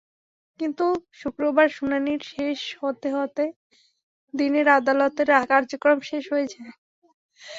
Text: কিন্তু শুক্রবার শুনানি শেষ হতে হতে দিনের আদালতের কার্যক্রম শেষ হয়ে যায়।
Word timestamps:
কিন্তু 0.59 0.85
শুক্রবার 1.19 1.67
শুনানি 1.77 2.13
শেষ 2.29 2.59
হতে 2.81 3.09
হতে 3.17 3.43
দিনের 4.33 4.67
আদালতের 4.77 5.29
কার্যক্রম 5.45 5.97
শেষ 6.09 6.23
হয়ে 6.33 6.47
যায়। 6.53 6.73